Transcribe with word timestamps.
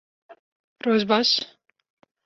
Roj 0.85 1.07
baş 1.09 1.29